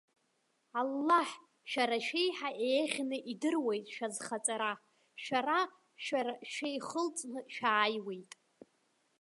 Аллаҳ 0.79 1.29
шәара 1.71 1.97
шәеиҳа 2.05 2.49
еиӷьны 2.69 3.17
идыруеит 3.31 3.85
шәазхаҵара. 3.95 4.71
Шәара-шәара 5.23 6.33
шәеихылҵны 6.51 7.39
шәааиуеит. 7.53 8.31